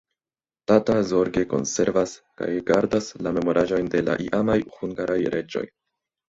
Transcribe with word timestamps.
Tata 0.69 0.93
zorge 1.09 1.43
konservas 1.51 2.13
kaj 2.41 2.47
gardas 2.71 3.11
la 3.27 3.35
memoraĵojn 3.39 3.93
de 3.97 4.03
la 4.09 4.17
iamaj 4.25 4.57
hungaraj 4.81 5.21
reĝoj. 5.37 5.65